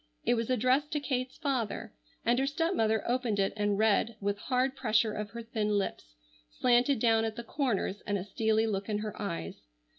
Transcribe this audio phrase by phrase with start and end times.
[0.25, 1.93] It was addressed to Kate's father,
[2.25, 6.15] and her stepmother opened it and read with hard pressure of her thin lips,
[6.49, 9.67] slanted down at the corners, and a steely look in her eyes.